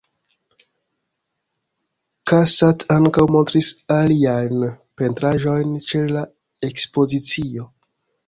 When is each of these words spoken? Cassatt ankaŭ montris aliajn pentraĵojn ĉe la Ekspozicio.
Cassatt 2.31 2.85
ankaŭ 2.95 3.27
montris 3.35 3.69
aliajn 3.97 4.65
pentraĵojn 5.03 5.77
ĉe 5.91 6.01
la 6.17 6.27
Ekspozicio. 6.71 7.69